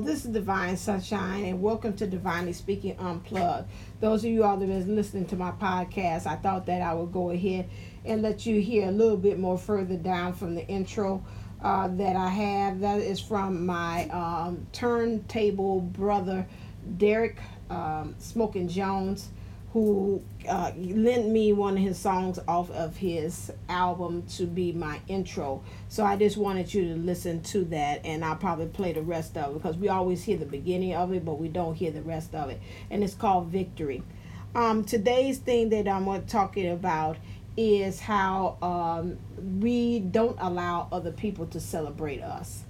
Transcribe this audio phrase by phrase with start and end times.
[0.00, 3.66] This is Divine Sunshine, and welcome to Divinely Speaking Unplugged.
[3.98, 6.92] Those of you all that have been listening to my podcast, I thought that I
[6.92, 7.70] would go ahead
[8.04, 11.24] and let you hear a little bit more further down from the intro
[11.62, 12.80] uh, that I have.
[12.80, 16.46] That is from my um, turntable brother,
[16.98, 17.38] Derek
[17.70, 19.30] um, Smokin Jones
[19.76, 24.98] who uh, lent me one of his songs off of his album to be my
[25.06, 25.62] intro.
[25.90, 29.36] So I just wanted you to listen to that, and I'll probably play the rest
[29.36, 32.00] of it because we always hear the beginning of it, but we don't hear the
[32.00, 32.58] rest of it.
[32.90, 34.02] And it's called Victory.
[34.54, 37.18] Um, today's thing that I'm talking about
[37.58, 39.18] is how um,
[39.60, 42.64] we don't allow other people to celebrate us.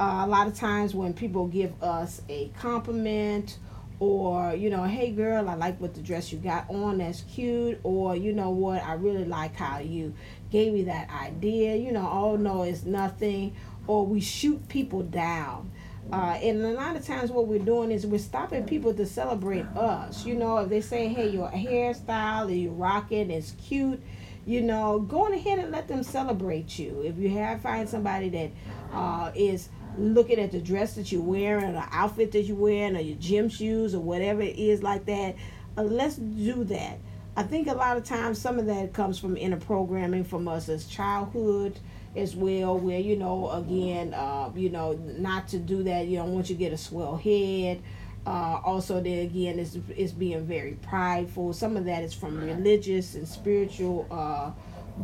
[0.00, 3.58] Uh, a lot of times when people give us a compliment
[4.00, 7.80] or you know hey girl i like what the dress you got on that's cute
[7.82, 10.14] or you know what i really like how you
[10.50, 13.54] gave me that idea you know oh no it's nothing
[13.88, 15.72] or we shoot people down.
[16.12, 19.66] Uh, and a lot of times what we're doing is we're stopping people to celebrate
[19.76, 24.02] us you know if they say hey your hairstyle you rock it it's cute
[24.46, 27.02] you know go on ahead and let them celebrate you.
[27.02, 28.50] If you have find somebody that
[28.90, 32.96] uh, is looking at the dress that you're wearing or the outfit that you're wearing
[32.96, 35.34] or your gym shoes or whatever it is like that
[35.78, 36.98] uh, let's do that.
[37.36, 40.68] I think a lot of times some of that comes from inner programming from us
[40.68, 41.78] as childhood
[42.16, 46.32] as well where you know again uh, you know not to do that you don't
[46.32, 47.80] want you to get a swell head.
[48.26, 51.52] Uh, also there again is is being very prideful.
[51.52, 54.50] Some of that is from religious and spiritual uh,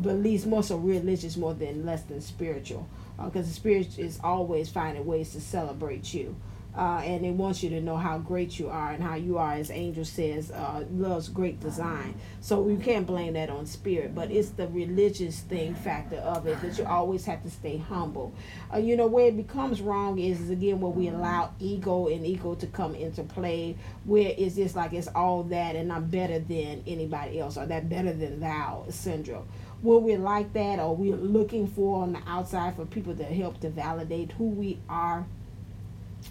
[0.00, 4.68] beliefs more so religious more than less than spiritual because uh, the spirit is always
[4.70, 6.36] finding ways to celebrate you.
[6.76, 9.52] Uh, and it wants you to know how great you are and how you are,
[9.52, 12.16] as Angel says, uh, loves great design.
[12.40, 16.60] So you can't blame that on spirit, but it's the religious thing factor of it
[16.62, 18.34] that you always have to stay humble.
[18.72, 22.26] Uh, you know, where it becomes wrong is, is again where we allow ego and
[22.26, 26.40] ego to come into play, where it's just like it's all that and I'm better
[26.40, 29.46] than anybody else or that better than thou syndrome
[29.82, 33.60] what we're like that or we're looking for on the outside for people to help
[33.60, 35.26] to validate who we are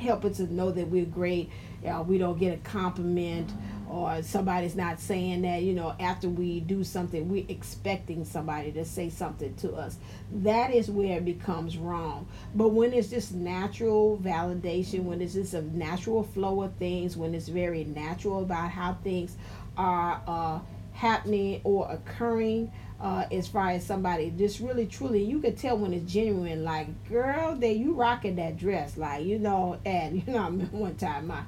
[0.00, 1.50] helping to know that we're great
[1.86, 3.50] uh, we don't get a compliment
[3.88, 8.84] or somebody's not saying that you know after we do something we're expecting somebody to
[8.84, 9.96] say something to us.
[10.32, 12.26] That is where it becomes wrong.
[12.54, 17.34] But when it's just natural validation when it's just a natural flow of things when
[17.34, 19.36] it's very natural about how things
[19.76, 20.58] are uh,
[20.96, 25.92] happening or occurring uh, as far as somebody just really truly you could tell when
[25.92, 30.42] it's genuine like girl that you rocking that dress like you know and you know
[30.42, 31.42] I remember one time my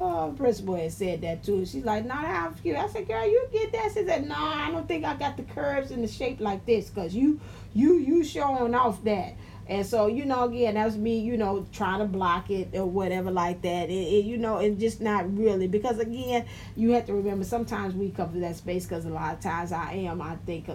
[0.00, 3.48] uh, principal had said that too she's like not how cute I said girl you
[3.52, 3.92] get that?
[3.94, 6.90] She said no I don't think I got the curves and the shape like this
[6.90, 7.40] because you
[7.72, 9.34] you you showing off that
[9.70, 12.86] and so, you know, again, that was me, you know, trying to block it or
[12.86, 13.88] whatever like that.
[13.88, 15.68] It, it, you know, and just not really.
[15.68, 16.44] Because, again,
[16.74, 19.70] you have to remember sometimes we come to that space because a lot of times
[19.70, 20.68] I am, I think,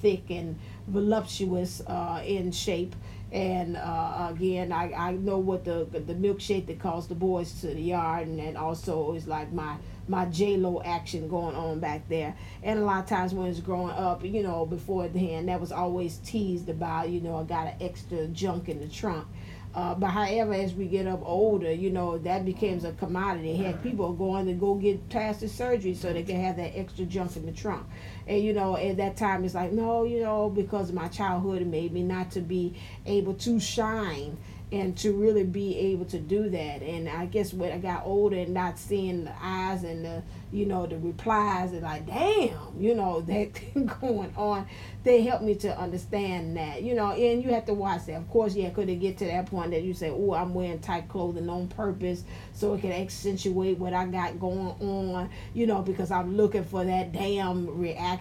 [0.00, 0.56] thick and
[0.86, 2.94] voluptuous uh, in shape
[3.32, 7.68] and uh, again I, I know what the the milkshake that calls the boys to
[7.68, 9.76] the yard and, and also is like my
[10.08, 13.92] my j-lo action going on back there and a lot of times when it's growing
[13.92, 17.74] up you know before then that was always teased about you know i got an
[17.80, 19.26] extra junk in the trunk
[19.74, 23.54] uh, but however, as we get up older, you know, that becomes a commodity.
[23.54, 27.04] Heck, people are going to go get plastic surgery so they can have that extra
[27.04, 27.86] junk in the trunk.
[28.28, 31.92] And, you know, at that time, it's like, no, you know, because my childhood, made
[31.92, 32.74] me not to be
[33.06, 34.36] able to shine
[34.70, 36.82] and to really be able to do that.
[36.82, 40.66] And I guess when I got older and not seeing the eyes and the, you
[40.66, 44.66] know, the replies and like, damn, you know, that thing going on,
[45.04, 48.16] they helped me to understand that, you know, and you have to watch that.
[48.16, 50.80] Of course, yeah, could it get to that point that you say, oh, I'm wearing
[50.80, 55.80] tight clothing on purpose so it can accentuate what I got going on, you know,
[55.80, 58.17] because I'm looking for that damn reaction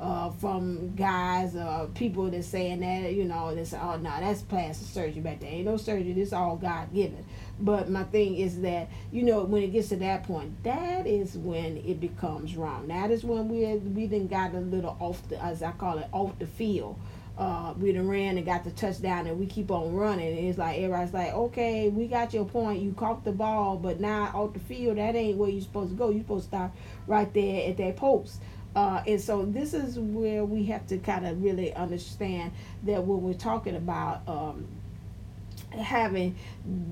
[0.00, 4.88] uh, from guys, uh, people that saying that, you know, say, oh, no, that's plastic
[4.88, 5.50] surgery back there.
[5.50, 6.12] Ain't no surgery.
[6.12, 7.24] This all God given.
[7.60, 11.36] But my thing is that, you know, when it gets to that point, that is
[11.36, 12.88] when it becomes wrong.
[12.88, 16.08] That is when we we then got a little off the, as I call it,
[16.12, 16.98] off the field.
[17.38, 20.36] Uh, we done ran and got the touchdown and we keep on running.
[20.36, 22.82] And it's like everybody's like, okay, we got your point.
[22.82, 25.96] You caught the ball, but now off the field, that ain't where you're supposed to
[25.96, 26.10] go.
[26.10, 26.76] You're supposed to stop
[27.06, 28.40] right there at that post.
[28.74, 32.52] Uh, and so this is where we have to kind of really understand
[32.84, 34.66] that when we're talking about um,
[35.74, 36.36] having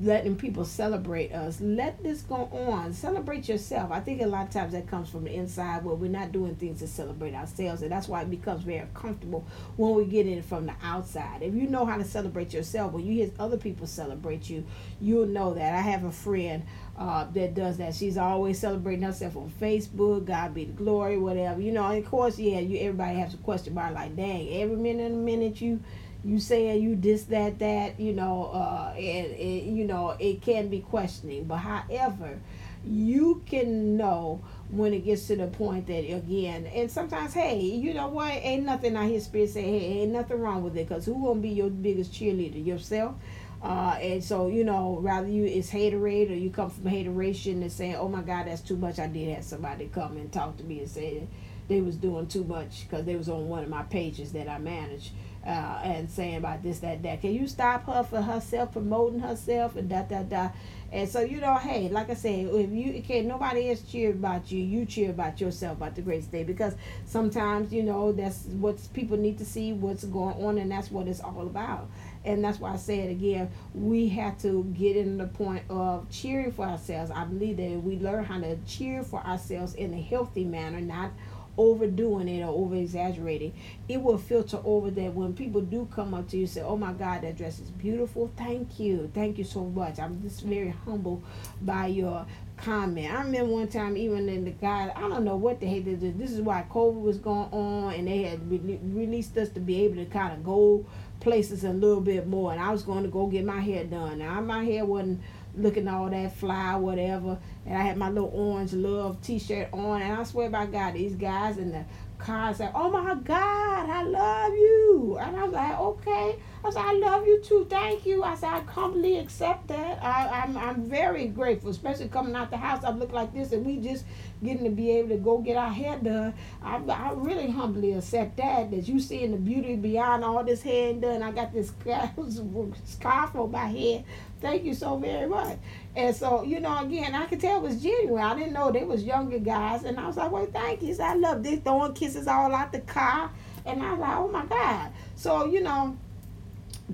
[0.02, 1.60] letting people celebrate us.
[1.60, 2.92] Let this go on.
[2.92, 3.92] Celebrate yourself.
[3.92, 6.56] I think a lot of times that comes from the inside where we're not doing
[6.56, 9.46] things to celebrate ourselves and that's why it becomes very comfortable
[9.76, 11.42] when we get in from the outside.
[11.42, 14.64] If you know how to celebrate yourself when you hear other people celebrate you
[15.00, 15.74] you'll know that.
[15.74, 16.64] I have a friend
[16.98, 17.94] uh, that does that.
[17.94, 21.60] She's always celebrating herself on facebook god be the glory whatever.
[21.60, 25.12] You know of course yeah you everybody has a question about like dang every minute
[25.12, 25.80] and minute you
[26.24, 30.68] you saying you this that that you know uh and, and you know it can
[30.68, 31.44] be questioning.
[31.44, 32.38] But however
[32.84, 37.94] you can know when it gets to the point that again and sometimes hey you
[37.94, 38.32] know what?
[38.32, 41.40] Ain't nothing I hear spirit say hey ain't nothing wrong with it because who gonna
[41.40, 42.64] be your biggest cheerleader?
[42.64, 43.14] Yourself.
[43.62, 47.70] Uh, and so you know rather you it's haterade or you come from hateration and
[47.70, 48.98] saying oh my god that's too much.
[48.98, 51.26] I did have somebody come and talk to me and say
[51.70, 54.58] they was doing too much because they was on one of my pages that i
[54.58, 55.12] manage
[55.44, 57.20] uh, and saying about this, that, that.
[57.22, 60.50] Can you stop her for herself promoting herself and da da da?
[60.92, 64.50] And so you know, hey, like I said, if you can't, nobody else cheer about
[64.50, 66.74] you, you cheer about yourself about the great day because
[67.06, 71.06] sometimes you know that's what people need to see what's going on, and that's what
[71.06, 71.88] it's all about.
[72.22, 73.50] And that's why I say it again.
[73.72, 77.10] We have to get in the point of cheering for ourselves.
[77.10, 81.12] I believe that we learn how to cheer for ourselves in a healthy manner, not
[81.60, 83.52] overdoing it or over exaggerating,
[83.88, 86.92] it will filter over that when people do come up to you say, Oh my
[86.92, 88.30] God, that dress is beautiful.
[88.36, 89.10] Thank you.
[89.14, 89.98] Thank you so much.
[89.98, 91.22] I'm just very humble
[91.60, 92.26] by your
[92.56, 93.12] comment.
[93.12, 95.94] I remember one time, even in the guy, I don't know what the heck they
[95.94, 96.18] did.
[96.18, 99.84] This is why COVID was going on, and they had re- released us to be
[99.84, 100.86] able to kind of go
[101.20, 102.52] places a little bit more.
[102.52, 104.18] And I was going to go get my hair done.
[104.18, 105.20] Now, my hair wasn't
[105.56, 107.38] looking all that fly, whatever.
[107.66, 111.14] And I had my little orange love T-shirt on, and I swear by God, these
[111.14, 111.84] guys in the
[112.18, 116.82] car said, "Oh my God, I love you," and I was like, "Okay." I said,
[116.84, 117.66] "I love you too.
[117.68, 120.02] Thank you." I said, "I humbly accept that.
[120.02, 122.84] I, I'm I'm very grateful, especially coming out the house.
[122.84, 124.04] I look like this, and we just
[124.42, 126.34] getting to be able to go get our hair done.
[126.62, 128.70] I I really humbly accept that.
[128.70, 131.22] That you seeing the beauty beyond all this hair and done.
[131.22, 131.72] I got this
[132.84, 134.04] scarf on my head
[134.40, 135.58] Thank you so very much.
[135.94, 138.22] And so, you know, again, I could tell it was genuine.
[138.22, 139.84] I didn't know they was younger guys.
[139.84, 140.94] And I was like, well, thank you.
[140.94, 143.30] So I love this throwing kisses all out the car.
[143.66, 144.92] And I was like, oh my God.
[145.14, 145.96] So, you know,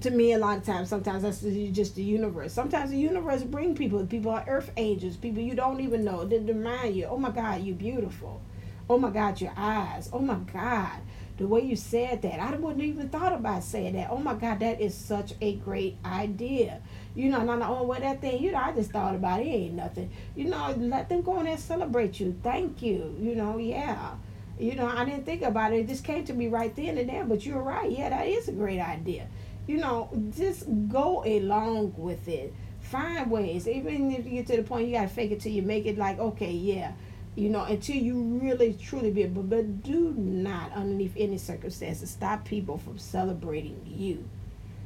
[0.00, 2.52] to me, a lot of times, sometimes that's just the universe.
[2.52, 4.04] Sometimes the universe bring people.
[4.06, 5.16] People are earth angels.
[5.16, 6.25] People you don't even know.
[6.25, 8.40] They remind you, oh my God, you're beautiful.
[8.88, 10.08] Oh my God, your eyes.
[10.12, 11.00] Oh my God
[11.37, 14.08] the way you said that, I wouldn't even thought about saying that.
[14.10, 16.81] Oh my God, that is such a great idea.
[17.14, 19.50] You know, not oh well that thing, you know, I just thought about it, it
[19.50, 20.10] ain't nothing.
[20.34, 22.38] You know, let them go in and celebrate you.
[22.42, 23.14] Thank you.
[23.20, 24.14] You know, yeah.
[24.58, 25.81] You know, I didn't think about it.
[25.81, 27.90] It just came to me right then and there, but you're right.
[27.90, 29.28] Yeah, that is a great idea.
[29.66, 32.54] You know, just go along with it.
[32.80, 33.66] Find ways.
[33.66, 35.98] Even if you get to the point you gotta fake it till you make it
[35.98, 36.92] like, okay, yeah
[37.36, 39.42] you know, until you really truly be able.
[39.42, 44.28] But do not, underneath any circumstances, stop people from celebrating you.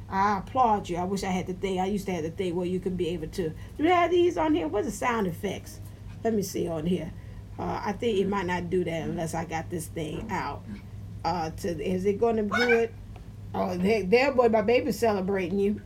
[0.09, 0.97] I applaud you.
[0.97, 1.79] I wish I had the thing.
[1.79, 3.49] I used to have the thing where you could be able to.
[3.49, 4.67] Do they have these on here?
[4.67, 5.79] What's the sound effects?
[6.23, 7.13] Let me see on here.
[7.57, 10.63] Uh, I think it might not do that unless I got this thing out.
[11.23, 12.93] Uh, to is it going to do it?
[13.53, 15.81] Oh, there, there, boy, my baby's celebrating you.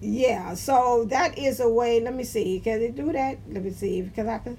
[0.00, 2.00] yeah, so that is a way.
[2.00, 2.60] Let me see.
[2.60, 3.38] Can they do that?
[3.48, 4.02] Let me see.
[4.02, 4.56] Because I can.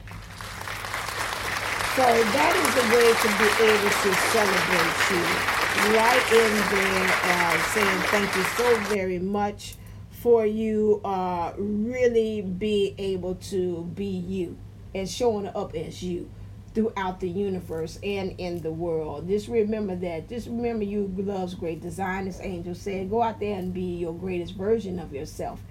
[1.96, 5.62] So that is a way to be able to celebrate you
[5.98, 9.76] right in there, uh, saying thank you so very much
[10.10, 14.58] for you uh, really being able to be you
[14.94, 16.30] and showing up as you
[16.74, 19.28] throughout the universe and in the world.
[19.28, 20.30] Just remember that.
[20.30, 23.10] Just remember you loves great design, as Angel said.
[23.10, 25.62] Go out there and be your greatest version of yourself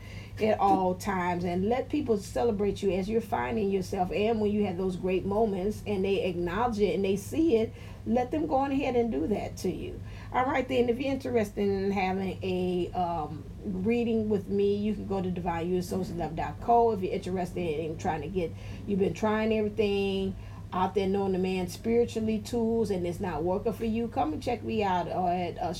[0.43, 4.65] at all times and let people celebrate you as you're finding yourself and when you
[4.65, 7.73] have those great moments and they acknowledge it and they see it
[8.07, 10.01] let them go on ahead and do that to you
[10.33, 15.07] all right then if you're interested in having a um, reading with me you can
[15.07, 18.51] go to divineusassociates.co if you're interested in trying to get
[18.87, 20.35] you've been trying everything
[20.73, 24.43] out there knowing the man spiritually tools and it's not working for you, come and
[24.43, 25.75] check me out uh, at uh,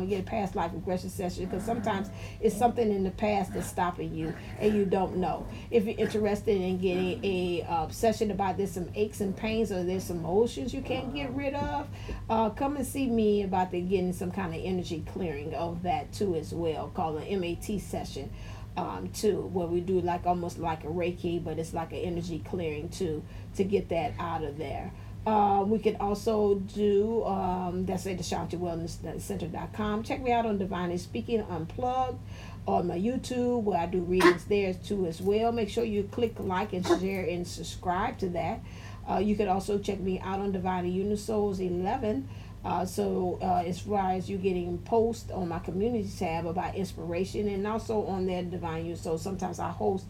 [0.00, 2.08] and get a past life regression session because sometimes
[2.40, 5.46] it's something in the past that's stopping you and you don't know.
[5.70, 9.82] If you're interested in getting a uh, session about there's some aches and pains or
[9.82, 11.88] there's some emotions you can't get rid of,
[12.30, 16.12] uh, come and see me about the getting some kind of energy clearing of that
[16.12, 18.30] too as well, called an MAT session
[18.76, 22.42] um, too, where we do like almost like a Reiki, but it's like an energy
[22.44, 23.22] clearing too
[23.56, 24.92] to get that out of there
[25.26, 30.04] Uh, we can also do um, that's at the Shanti Wellness Center.com.
[30.04, 32.18] Check me out on Divinely Speaking Unplugged
[32.66, 35.50] on my YouTube where I do readings there too as well.
[35.52, 38.60] Make sure you click like and share and subscribe to that.
[39.08, 42.28] Uh, you can also check me out on Divinely Unisouls 11.
[42.66, 47.46] Uh, so uh, as far as you getting posts on my community tab about inspiration
[47.46, 49.00] and also on their Divine Use.
[49.00, 50.04] So sometimes I host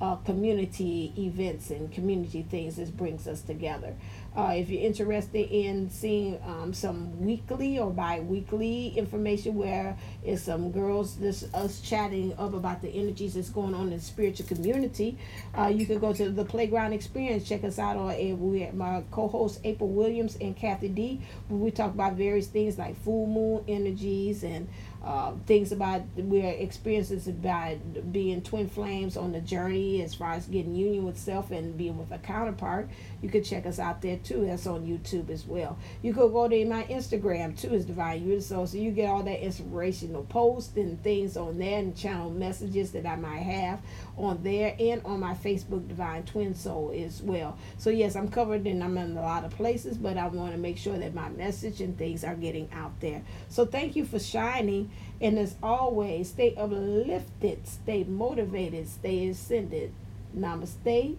[0.00, 3.94] uh, community events and community things that brings us together.
[4.36, 10.70] Uh, if you're interested in seeing um, some weekly or bi-weekly information where it's some
[10.70, 15.18] girls this us chatting up about the energies that's going on in the spiritual community
[15.58, 17.48] uh, you can go to the playground experience.
[17.48, 21.92] Check us out on uh, we my co-host april williams and kathy d we talk
[21.92, 24.68] about various things like full moon energies and
[25.02, 27.78] uh, things about we're experiences by
[28.12, 31.96] being twin flames on the journey as far as getting union with self and being
[31.96, 32.88] with a counterpart.
[33.22, 34.44] You can check us out there too.
[34.44, 35.78] That's on youtube as well.
[36.02, 38.68] You could go to my instagram too is divine unisoul.
[38.68, 43.06] So you get all that inspirational posts and things on there and channel messages that
[43.06, 43.80] i might have
[44.18, 47.56] on there and on my facebook divine twin soul as well.
[47.78, 50.58] So yes i'm covered and i'm in a lot of places but i want to
[50.58, 53.22] make sure that my message and things are getting out there.
[53.48, 54.89] So thank you for shining
[55.20, 59.92] and as always, stay uplifted, stay motivated, stay ascended.
[60.36, 61.16] Namaste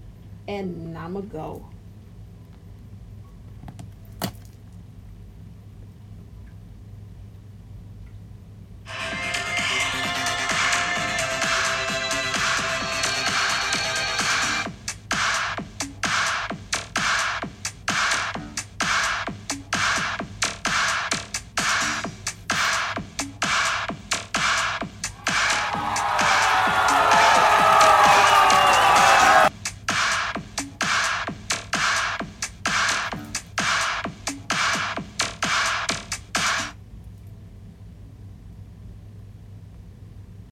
[0.48, 1.63] and Namago.